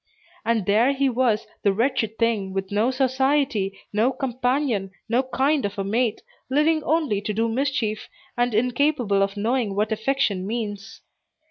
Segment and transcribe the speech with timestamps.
[0.43, 5.77] And there he was, the wretched thing, with no society, no companion, no kind of
[5.77, 11.01] a mate, living only to do mischief, and incapable of knowing what affection means.